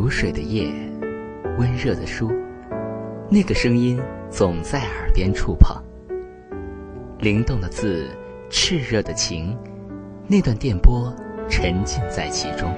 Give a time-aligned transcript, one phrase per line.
[0.00, 0.72] 如水的夜，
[1.58, 2.30] 温热的书，
[3.28, 5.76] 那个声音总在耳边触碰。
[7.18, 8.08] 灵动的字，
[8.48, 9.58] 炽热的情，
[10.28, 11.12] 那段电波
[11.50, 12.72] 沉浸在其中。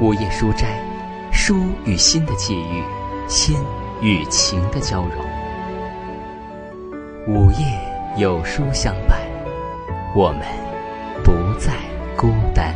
[0.00, 0.82] 午夜书斋，
[1.30, 2.82] 书与心的际遇，
[3.28, 3.54] 心
[4.00, 5.16] 与情的交融。
[7.36, 7.66] 午夜
[8.16, 9.20] 有书相伴，
[10.16, 10.40] 我们
[11.22, 11.74] 不再
[12.16, 12.69] 孤单。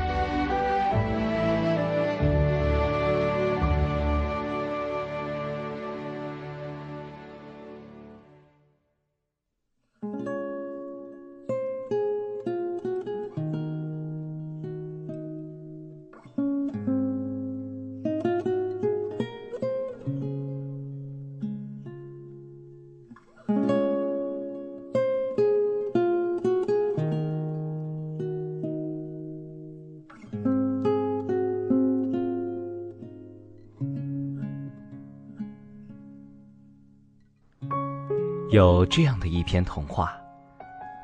[38.55, 40.17] 有这样的一篇童话，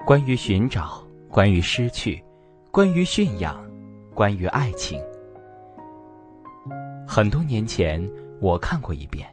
[0.07, 2.23] 关于寻找，关于失去，
[2.71, 3.61] 关于驯养，
[4.15, 5.03] 关于爱情。
[7.05, 8.09] 很多年前
[8.41, 9.29] 我看过一遍，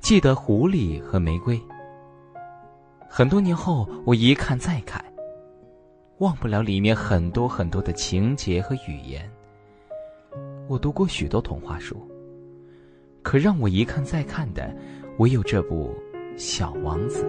[0.00, 1.60] 记得狐狸和玫瑰。
[3.10, 5.04] 很多年后我一看再看，
[6.20, 9.30] 忘不了里面很多很多的情节和语言。
[10.66, 12.10] 我读过许多童话书，
[13.20, 14.74] 可让我一看再看的，
[15.18, 15.94] 唯有这部。
[16.36, 17.24] 小王子，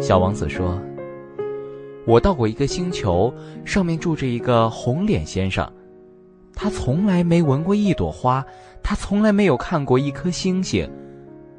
[0.00, 0.76] 小王子说
[2.04, 3.32] ：“我到过一个星球，
[3.64, 5.64] 上面住着一个红脸先生，
[6.52, 8.44] 他从来没闻过一朵花，
[8.82, 10.90] 他从来没有看过一颗星星，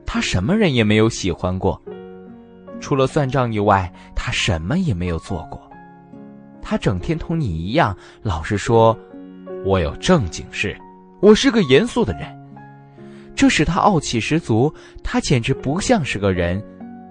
[0.06, 1.82] 他什么人也没有喜欢过，
[2.82, 5.62] 除了算账以外，他什么也没有做过。”
[6.70, 8.96] 他整天同你一样，老是说
[9.66, 10.78] ：“我有正经事，
[11.20, 12.30] 我是个严肃的人。”
[13.36, 14.72] 这使他傲气十足。
[15.04, 16.64] 他简直不像是个人，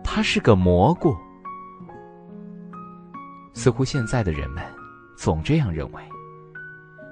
[0.05, 1.13] 他是个蘑菇。
[3.53, 4.63] 似乎现在的人们
[5.17, 6.01] 总这样认为：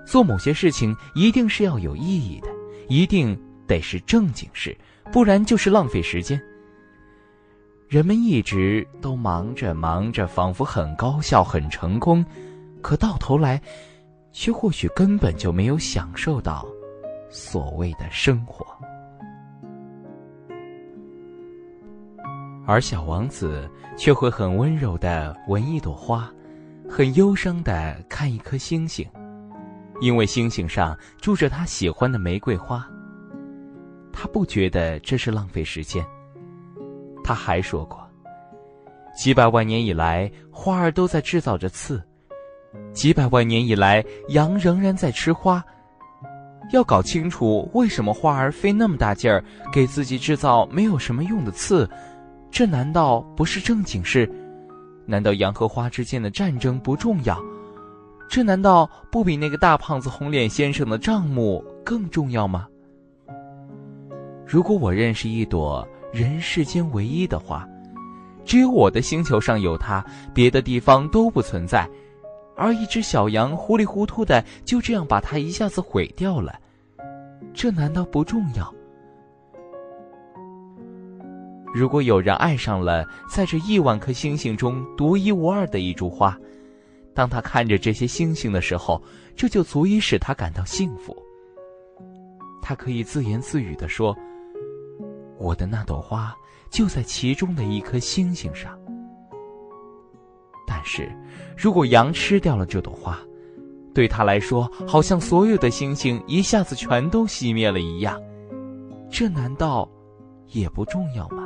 [0.06, 2.48] 做某些事情一定是要有意义的，
[2.88, 3.36] 一定
[3.66, 4.78] 得是正经事，
[5.10, 6.40] 不然就是浪费时间。
[7.88, 12.24] 人们一直都忙着忙着，仿佛很高效、很成功，
[12.82, 13.62] 可到头来，
[14.32, 16.66] 却或许根本就没有享受到
[17.30, 18.66] 所谓的生活。
[22.66, 26.28] 而小王子却会很温柔的闻一朵花，
[26.90, 29.06] 很忧伤的看一颗星星，
[30.00, 32.84] 因为星星上住着他喜欢的玫瑰花。
[34.12, 36.04] 他不觉得这是浪费时间。
[37.26, 38.08] 他还说过，
[39.12, 41.96] 几百万年以来，花儿都在制造着刺；
[42.92, 45.60] 几百万年以来，羊仍然在吃花。
[46.70, 49.42] 要搞清楚为什么花儿费那么大劲儿
[49.72, 51.90] 给自己制造没有什么用的刺，
[52.48, 54.30] 这难道不是正经事？
[55.04, 57.36] 难道羊和花之间的战争不重要？
[58.30, 62.68] 这难道不比那个大胖子红脸先生的账目更重要吗？
[64.46, 65.84] 如果我认识一朵。
[66.16, 67.68] 人世间唯一的花，
[68.42, 71.86] 只有我的星球上有它，别的地方都不存在。
[72.56, 76.58] 而一只小羊糊里糊涂的就这样把它一下子毁掉了，
[77.52, 78.74] 这难道不重要？
[81.74, 86.34] 如果有人爱上了在这亿万颗星星中独一无二的一株花，
[87.12, 89.02] 当他看着这些星星的时候，
[89.36, 91.14] 这就足以使他感到幸福。
[92.62, 94.16] 他可以自言自语的说。
[95.38, 96.34] 我的那朵花
[96.70, 98.78] 就在其中的一颗星星上，
[100.66, 101.10] 但是，
[101.56, 103.18] 如果羊吃掉了这朵花，
[103.94, 108.20] 对他来说，好像所有的星星一下子全都熄灭了一样，
[109.10, 109.88] 这难道
[110.48, 111.44] 也不重要吗？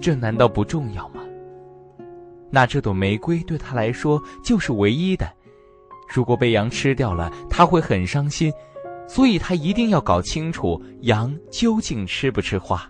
[0.00, 1.19] 这难道不重要吗？
[2.50, 5.30] 那这朵玫瑰对他来说就是唯一的，
[6.12, 8.52] 如果被羊吃掉了，他会很伤心，
[9.06, 12.82] 所以他一定要搞清楚羊究竟吃不吃花。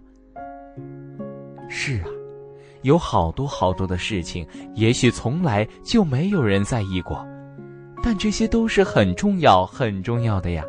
[1.69, 2.09] 是啊，
[2.83, 7.25] 有好多好多的事情，也许从来就没有人在意过，
[8.03, 10.65] 但这些都是很重要、很重要的呀。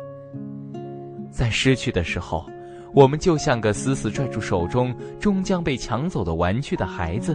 [1.30, 2.44] 在失去的时候，
[2.92, 7.34] 我们就像个死死拽住手中终将被抢走的玩具的孩子。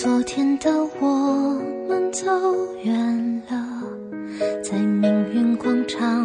[0.00, 2.24] 昨天的我们走
[2.84, 3.82] 远了，
[4.62, 6.24] 在命运广场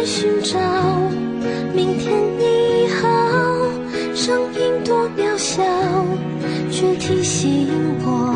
[0.00, 0.58] 在寻找。
[1.74, 3.06] 明天你好，
[4.14, 5.62] 声音多渺小，
[6.70, 7.68] 却提醒
[8.02, 8.34] 我，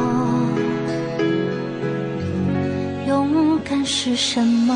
[3.08, 4.74] 勇敢是什么。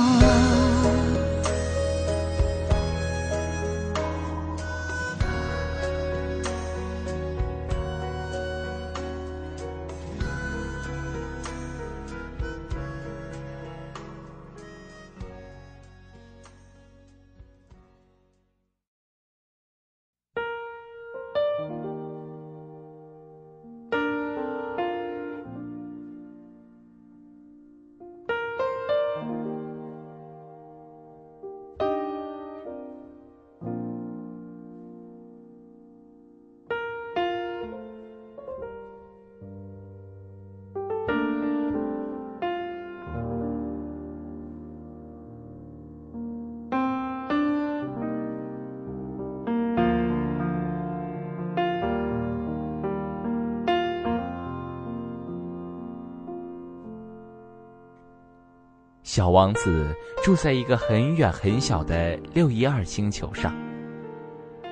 [59.19, 59.93] 小王子
[60.23, 63.53] 住在一个很远很小的六一二星球上。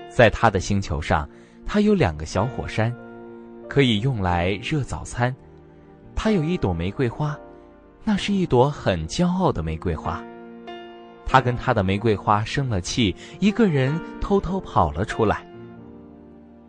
[0.08, 1.28] 在他的星球上，
[1.66, 2.94] 他有两个小火山，
[3.68, 5.34] 可以用来热早餐。
[6.14, 7.36] 他有一朵玫瑰花，
[8.04, 10.22] 那是一朵很骄傲的玫瑰花。
[11.26, 15.44] 他跟他的玫瑰花生了气，一个人偷偷跑了出来。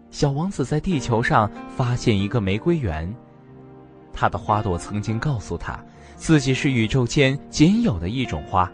[0.10, 3.16] 小王子在地球上发现一个玫瑰园，
[4.12, 5.80] 他的花朵曾经告诉他。
[6.18, 8.70] 自己是宇宙间仅有的一种花，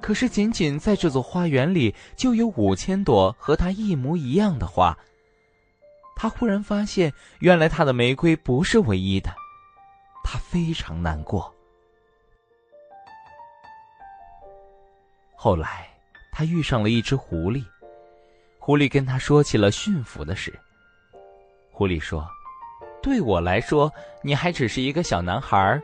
[0.00, 4.96] 可是仅仅在这座花园里就有五千朵和它一模一样的花。
[6.14, 9.30] 他忽然发现，原来他的玫瑰不是唯一的，
[10.22, 11.52] 他非常难过。
[15.34, 15.88] 后来，
[16.32, 17.64] 他遇上了一只狐狸，
[18.58, 20.56] 狐狸跟他说起了驯服的事。
[21.70, 22.28] 狐狸说
[23.00, 23.90] ：“对我来说，
[24.22, 25.80] 你还只是一个小男孩。”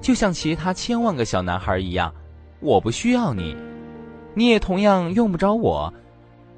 [0.00, 2.12] 就像其他千万个小男孩一样，
[2.60, 3.56] 我不需要你，
[4.34, 5.92] 你也同样用不着我。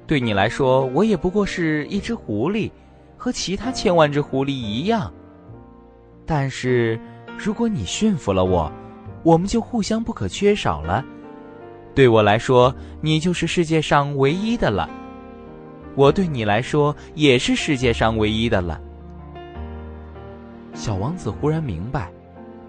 [0.07, 2.71] 对你来说，我也不过是一只狐狸，
[3.17, 5.11] 和其他千万只狐狸一样。
[6.25, 6.99] 但是，
[7.37, 8.71] 如果你驯服了我，
[9.23, 11.03] 我们就互相不可缺少了。
[11.93, 14.87] 对我来说，你就是世界上唯一的了；
[15.95, 18.79] 我对你来说，也是世界上唯一的了。
[20.73, 22.11] 小王子忽然明白。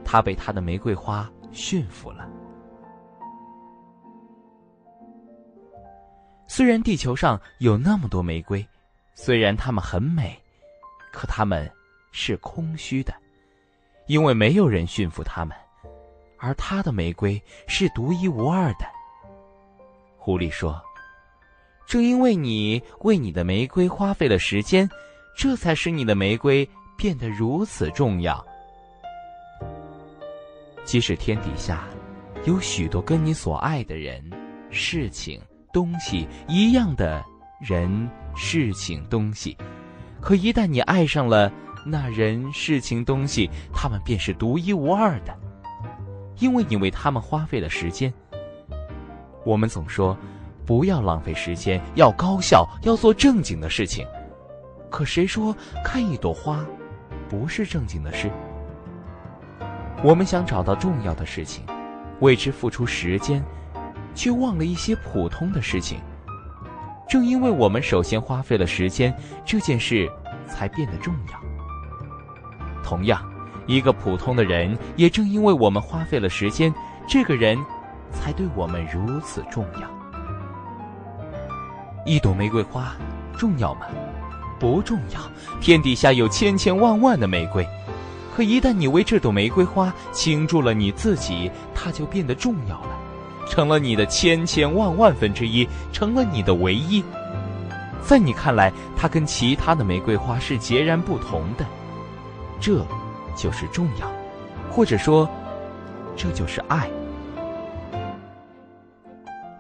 [0.06, 2.30] 他被他的玫瑰花驯服了。
[6.46, 8.64] 虽然地球上有那么多玫瑰，
[9.14, 10.40] 虽然它们很美，
[11.12, 11.68] 可它们
[12.12, 13.12] 是空虚的，
[14.06, 15.54] 因为没有人驯服它们。
[16.38, 18.86] 而他的玫瑰是独一无二的。
[20.16, 20.80] 狐狸说
[21.86, 24.88] ：“正因为你为你的玫瑰花费了时间，
[25.36, 28.44] 这才使你的玫瑰变得如此重要。”
[30.86, 31.84] 即使天底下
[32.44, 34.22] 有许多跟你所爱的人、
[34.70, 37.22] 事情、东西一样的
[37.60, 39.56] 人、事情、东西，
[40.20, 41.52] 可一旦你爱上了
[41.84, 45.36] 那人、事情、东西，他们便是独一无二的，
[46.38, 48.12] 因为你为他们花费了时间。
[49.44, 50.16] 我们总说
[50.64, 54.06] 不要浪费时间，要高效，要做正经的事情。
[54.88, 56.64] 可谁说看一朵花
[57.28, 58.30] 不是正经的事？
[60.02, 61.64] 我们想找到重要的事情，
[62.20, 63.42] 为之付出时间，
[64.14, 65.98] 却忘了一些普通的事情。
[67.08, 70.10] 正因为我们首先花费了时间，这件事
[70.46, 71.40] 才变得重要。
[72.82, 73.22] 同样，
[73.66, 76.72] 一个普通的人，也正因为我们花费了时间，
[77.08, 77.58] 这个人
[78.12, 79.88] 才对我们如此重要。
[82.04, 82.94] 一朵玫瑰花
[83.36, 83.86] 重要吗？
[84.58, 85.20] 不重要。
[85.60, 87.66] 天底下有千千万万的玫瑰，
[88.36, 92.98] 可一旦你为这朵玫瑰花倾注了你自己，它就变得重要了，
[93.48, 97.02] 成了你的千千万万分之一，成了你的唯一。
[98.04, 101.64] 在你看来，它跟其他的玫瑰花是截然不同的。
[102.60, 102.86] 这。
[103.34, 104.10] 就是重要，
[104.70, 105.28] 或者说，
[106.16, 106.88] 这就是爱。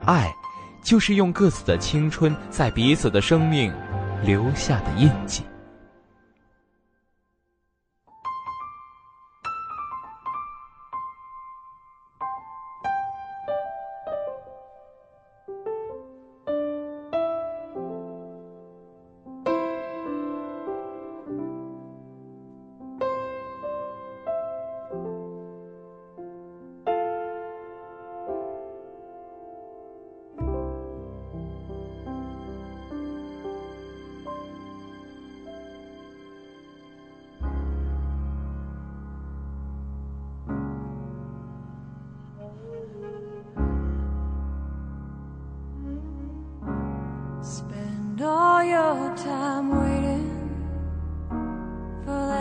[0.06, 0.34] 爱，
[0.82, 3.70] 就是用各自的青春在彼此的生命
[4.24, 5.42] 留下的印记。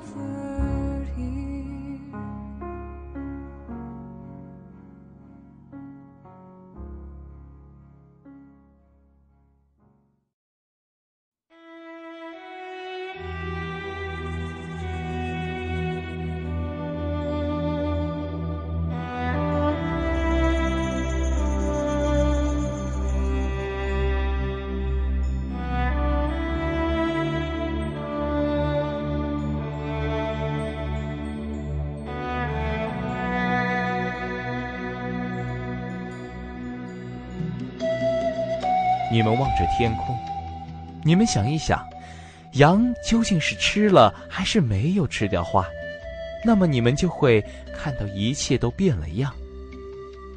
[0.00, 0.49] comfort.
[39.10, 40.16] 你们望着天空，
[41.02, 41.84] 你们想一想，
[42.52, 45.66] 羊究竟是吃了还是没有吃掉花？
[46.44, 47.44] 那么你们就会
[47.76, 49.34] 看到一切都变了样。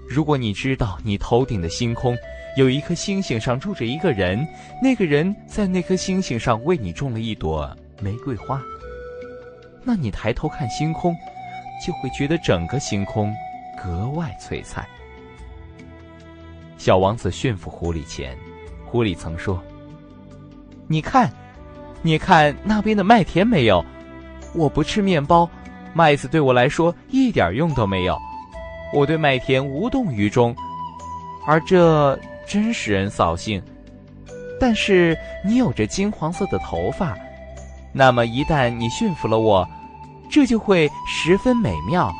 [0.09, 2.17] 如果你知道你头顶的星空
[2.57, 4.45] 有一颗星星上住着一个人，
[4.81, 8.61] 那个人在那颗星星上为你种了一朵玫瑰花，
[9.83, 11.15] 那你抬头看星空，
[11.85, 13.33] 就会觉得整个星空
[13.81, 14.83] 格外璀璨。
[16.77, 18.35] 小王子驯服狐狸前。
[18.93, 19.59] 狐狸曾说
[20.85, 21.27] ：“你看，
[22.03, 23.83] 你看那边的麦田没有？
[24.53, 25.49] 我不吃面包，
[25.95, 28.15] 麦子对我来说一点用都没有。
[28.93, 30.55] 我对麦田无动于衷，
[31.47, 33.59] 而这真使人扫兴。
[34.59, 37.17] 但是你有着金黄色的头发，
[37.91, 39.67] 那么一旦你驯服了我，
[40.29, 42.13] 这就会十分美妙。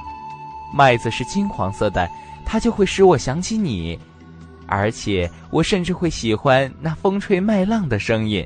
[0.73, 2.09] 麦子是金黄色的，
[2.43, 3.99] 它就会使我想起你。”
[4.75, 8.45] 而且我甚至会喜欢那风吹麦浪的声音。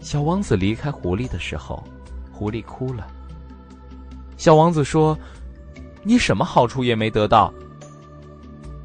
[0.00, 1.84] 小王子离开狐狸的时候，
[2.32, 3.06] 狐狸哭了。
[4.38, 5.18] 小王子说
[6.02, 7.52] ：“你什么好处也没得到。”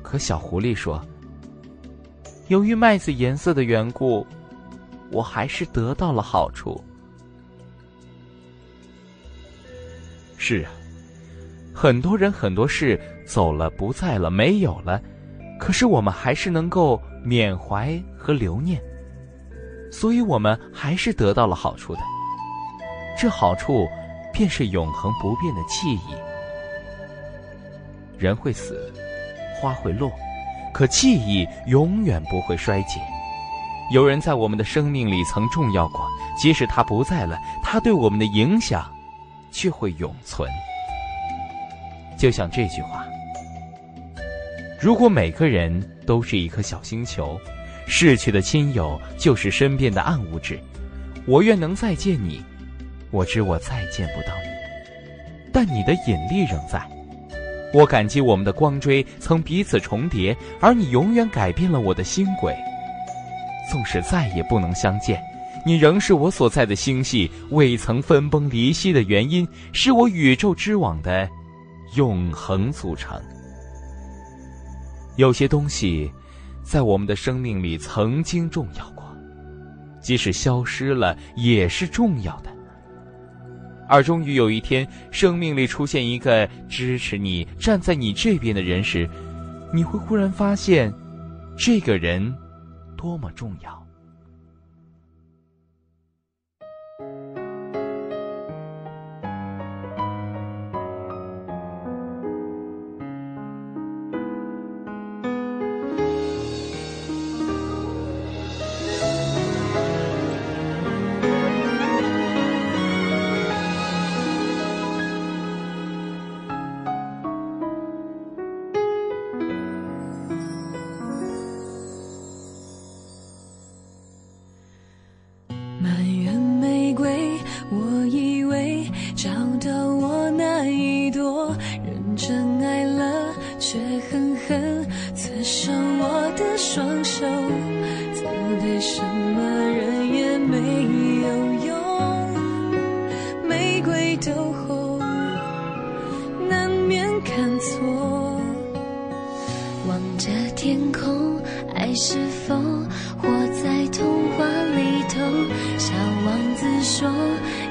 [0.04, 1.02] 可小狐狸说
[2.50, 4.28] ：“由于麦子颜色的缘故，
[5.12, 6.84] 我还是得到了好处。
[10.38, 10.72] 是啊，
[11.74, 15.02] 很多人很多事走了不在了没有了，
[15.62, 18.82] 可是我们还是能够缅怀和留念，
[19.92, 22.02] 所以我们还是得到了好处的。
[23.16, 23.88] 这好处，
[24.34, 26.16] 便是永恒不变的记忆。
[28.18, 28.92] 人会死，
[29.56, 30.12] 花会落，
[30.74, 33.00] 可记忆永远不会衰竭。
[33.94, 38.92] 有人在我们的生命里曾重要过，即使他不在了，他对我们的影响
[39.52, 40.50] 却会永存。
[42.18, 43.06] 就像这句话：
[44.82, 47.40] 如果每个人都是一颗小星球，
[47.86, 50.60] 逝去的亲友就是身边的暗物质，
[51.28, 52.42] 我愿能再见你。
[53.12, 54.50] 我知我再见不到你，
[55.54, 56.82] 但你的引力仍在。
[57.76, 62.56] 我感激我们的光锥曾彼此重叠，而你永远改变了我的星轨。
[63.70, 65.22] 纵使再也不能相见，
[65.64, 71.30] 你仍是我所在的星系未曾分崩离析的原因，是我宇宙之网的
[71.94, 73.22] 永恒组成。
[75.16, 76.12] 有些东西，
[76.64, 79.04] 在我们的生命里曾经重要过，
[80.00, 82.50] 即使消失了，也是重要的。
[83.88, 89.10] 而终于有一天，生命里出现一个支持你、站在你这边的人时，
[89.74, 90.94] 你会忽然发现，
[91.58, 92.34] 这个人。
[92.96, 93.81] 多么重要！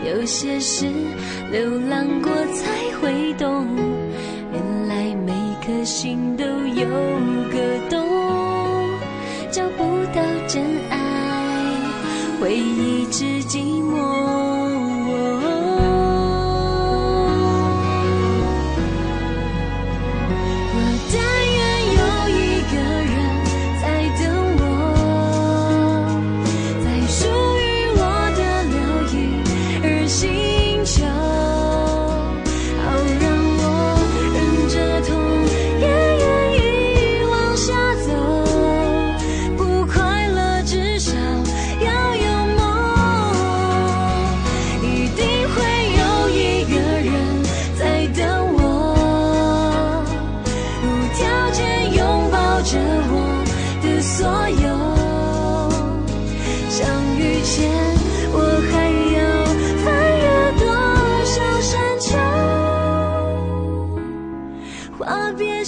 [0.05, 0.87] 有些事
[1.51, 2.65] 流浪过才
[3.01, 3.67] 会懂，
[4.53, 5.33] 原来每
[5.65, 6.89] 颗心都有
[7.51, 8.09] 个洞，
[9.51, 9.85] 找不
[10.15, 11.77] 到真爱，
[12.41, 14.60] 会一直寂寞。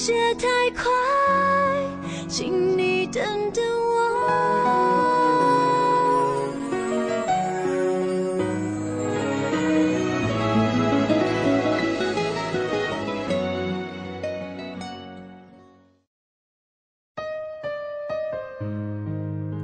[0.04, 0.90] 谢太快，
[2.26, 4.02] 请你等等我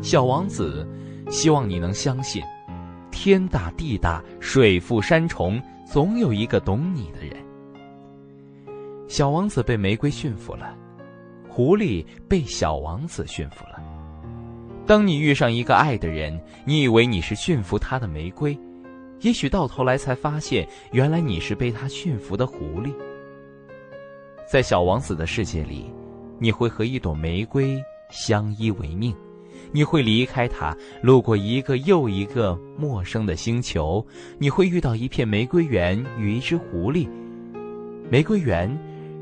[0.01, 0.87] 小王子，
[1.29, 2.41] 希望你能相信，
[3.11, 7.48] 天大地大，水复山重，总有一个懂你的人。
[9.09, 10.77] 小王子被玫瑰驯服了，
[11.49, 13.83] 狐狸被小王子驯服了。
[14.87, 18.57] 当你遇上一个爱的人，你以为你是驯服他的玫瑰，
[19.21, 22.93] 也许到头来才发现，原来你是被他驯服的狐狸。
[24.47, 25.91] 在小王子的世界里，
[26.39, 29.17] 你会和一朵玫瑰相依为命。
[29.73, 34.07] 你会离开它，路过一个又一个陌生的星球。
[34.39, 37.07] 你会遇到一片玫瑰园与一只狐狸。
[38.11, 38.71] 玫瑰园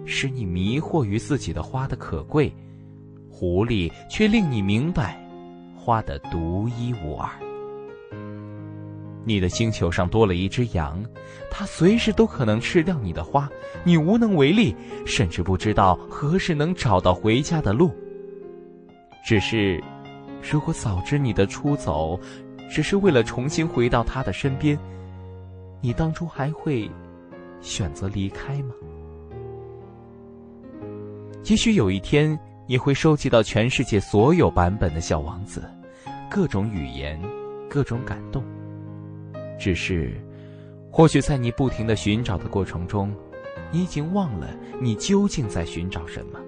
[0.07, 2.51] 使你迷惑于自己的花的可贵，
[3.29, 5.21] 狐狸却令你明白
[5.77, 7.29] 花的独一无二。
[9.25, 11.05] 你的星球上多了一只羊，
[11.51, 13.51] 它随时都可能吃掉你的花，
[13.85, 17.91] 你无能为力，甚至不知道何时能找到回家的路。
[19.27, 19.83] 只是。
[20.49, 22.21] 如果早知你的出走，
[22.71, 24.79] 只是为了重新回到他的身边，
[25.81, 26.89] 你当初还会
[27.61, 28.73] 选择离开吗？
[31.49, 35.63] 也许有一天，你会收集到全世界所有版本的小王子，
[36.29, 37.21] 各种语言，
[37.71, 38.43] 各种感动。
[39.57, 40.21] 只是，
[40.91, 43.15] 或许在你不停的寻找的过程中，
[43.71, 44.49] 你已经忘了
[44.81, 46.41] 你究竟在寻找什么。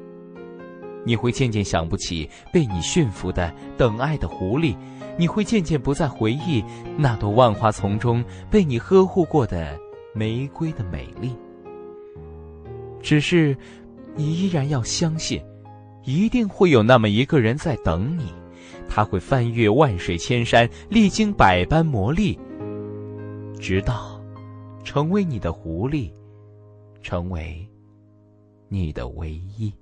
[1.05, 4.75] 你会渐渐想不起被你驯服的等爱的狐狸，
[5.17, 6.61] 你会渐渐不再回忆
[6.97, 9.79] 那朵万花丛中被你呵护过的
[10.13, 11.37] 玫瑰的美丽。
[13.01, 13.57] 只是。
[14.19, 15.41] 你依然要相信，
[16.03, 18.25] 一定会有那么一个人在等你，
[18.89, 22.37] 他会翻越万水千山，历经百般磨砺，
[23.61, 24.21] 直到
[24.83, 26.11] 成为你的狐狸，
[27.01, 27.65] 成为
[28.69, 29.73] 你的唯一。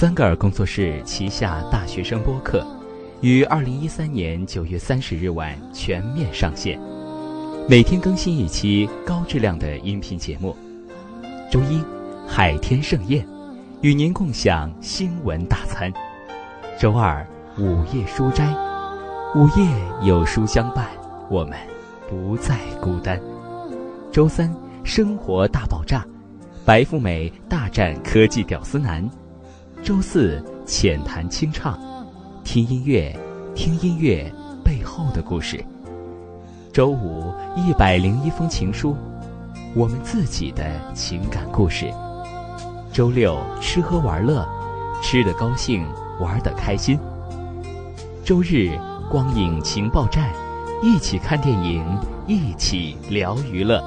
[0.00, 2.66] 三个尔工作室旗下大学生播客，
[3.20, 6.80] 于二零一三年九月三十日晚全面上线，
[7.68, 10.56] 每天更新一期高质量的音频节目。
[11.52, 11.84] 周一，
[12.26, 13.28] 海天盛宴，
[13.82, 15.92] 与您共享新闻大餐；
[16.80, 17.22] 周二，
[17.58, 18.50] 午夜书斋，
[19.34, 19.68] 午夜
[20.08, 20.86] 有书相伴，
[21.28, 21.58] 我们
[22.08, 23.18] 不再孤单；
[24.10, 24.50] 周三，
[24.82, 26.02] 生活大爆炸，
[26.64, 29.06] 白富美大战科技屌丝男。
[29.82, 31.78] 周四浅谈清唱，
[32.44, 33.16] 听音乐，
[33.54, 34.30] 听音乐
[34.62, 35.64] 背后的故事。
[36.70, 38.94] 周五一百零一封情书，
[39.74, 41.90] 我们自己的情感故事。
[42.92, 44.46] 周六吃喝玩乐，
[45.02, 45.86] 吃得高兴，
[46.20, 46.98] 玩得开心。
[48.22, 48.78] 周日
[49.10, 50.30] 光影情报站，
[50.82, 51.82] 一起看电影，
[52.26, 53.82] 一起聊娱乐。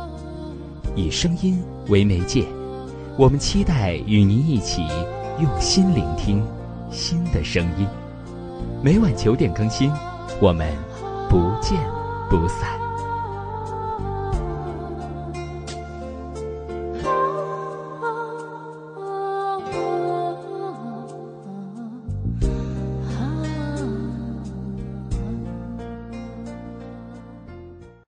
[0.95, 2.45] 以声音为媒介，
[3.15, 4.83] 我们期待与您一起。
[5.39, 6.45] 用心聆听
[6.91, 7.87] 新的声音，
[8.83, 9.91] 每晚九点更新，
[10.39, 10.71] 我们
[11.29, 11.79] 不见
[12.29, 12.82] 不散。